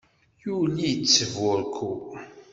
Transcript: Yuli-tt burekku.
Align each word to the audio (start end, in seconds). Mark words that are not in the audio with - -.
Yuli-tt 0.43 1.29
burekku. 1.35 1.91